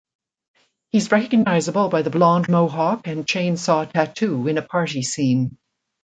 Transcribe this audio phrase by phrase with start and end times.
[0.89, 5.59] He's recognizable by the blonde mohawk and chainsaw tattoo in a party scene.